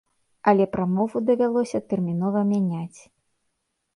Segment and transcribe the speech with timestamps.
[0.51, 2.99] Але прамову давялося тэрмінова мяняць.